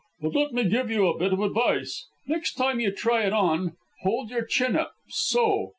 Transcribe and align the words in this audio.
"But 0.19 0.33
let 0.33 0.51
me 0.51 0.63
give 0.67 0.89
you 0.89 1.05
a 1.07 1.15
bit 1.19 1.31
of 1.31 1.41
advice. 1.41 2.07
Next 2.25 2.55
time 2.55 2.79
you 2.79 2.89
try 2.91 3.23
it 3.23 3.33
on, 3.33 3.73
hold 4.01 4.31
your 4.31 4.43
chin 4.45 4.75
up, 4.75 4.93
so. 5.09 5.69